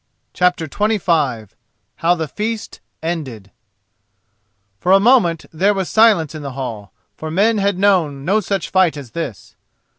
[0.33, 1.51] CHAPTER XXV
[1.97, 3.51] HOW THE FEAST ENDED
[4.79, 8.71] For a moment there was silence in the hall, for men had known no such
[8.71, 9.55] fight as this.